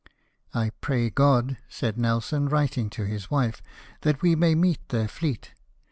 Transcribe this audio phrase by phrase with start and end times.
[0.55, 3.61] "I pray God," said Nelson, writing to his wife,"
[4.01, 5.51] that we may meet their fleet.